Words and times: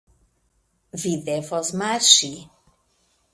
Vi 1.03 1.11
devos 1.27 1.69
marŝi. 1.83 2.33